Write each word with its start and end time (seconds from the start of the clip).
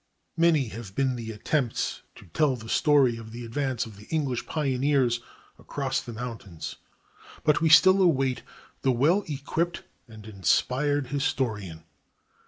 Many 0.35 0.69
have 0.69 0.95
been 0.95 1.15
the 1.15 1.29
attempts 1.31 2.01
to 2.15 2.25
tell 2.25 2.55
the 2.55 2.69
story 2.69 3.17
of 3.17 3.31
the 3.31 3.45
advance 3.45 3.85
of 3.85 3.97
the 3.97 4.05
English 4.07 4.47
pioneers 4.47 5.19
across 5.59 6.01
the 6.01 6.11
mountains, 6.11 6.77
but 7.43 7.61
we 7.61 7.69
still 7.69 8.01
await 8.01 8.41
the 8.81 8.91
well 8.91 9.23
equipped 9.27 9.83
and 10.07 10.25
inspired 10.25 11.09
historian. 11.09 11.83